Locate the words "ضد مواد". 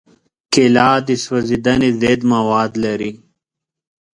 2.01-2.71